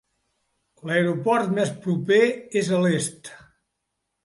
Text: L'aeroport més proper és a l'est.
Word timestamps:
L'aeroport 0.89 1.51
més 1.59 1.71
proper 1.85 2.23
és 2.65 2.73
a 2.79 2.83
l'est. 2.87 3.33